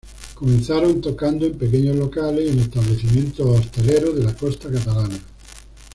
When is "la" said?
4.23-4.33